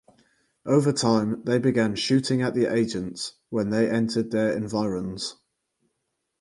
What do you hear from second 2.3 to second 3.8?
at the agents when